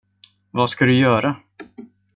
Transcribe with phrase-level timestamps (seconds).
[0.51, 1.35] Vad ska du göra?